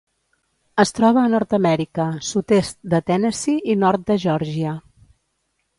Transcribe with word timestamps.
Es 0.83 0.91
troba 0.99 1.21
a 1.25 1.29
Nord-amèrica: 1.33 2.07
sud-est 2.31 2.81
de 2.95 3.03
Tennessee 3.11 3.65
i 3.75 3.79
nord 3.87 4.11
de 4.11 4.21
Geòrgia. 4.27 4.77